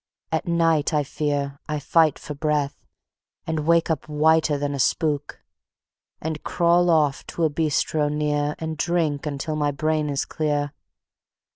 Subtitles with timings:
[0.31, 2.87] At night, I fear, I fight for breath,
[3.45, 5.41] And wake up whiter than a spook;
[6.19, 10.73] And crawl off to a bistro near, And drink until my brain is clear.